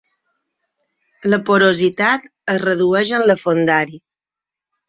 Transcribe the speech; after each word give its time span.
La 1.33 1.39
porositat 1.51 2.27
es 2.55 2.65
redueix 2.67 3.15
amb 3.19 3.31
la 3.33 3.39
fondària. 3.47 4.05